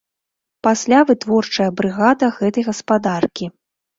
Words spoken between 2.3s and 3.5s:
гэтай гаспадаркі.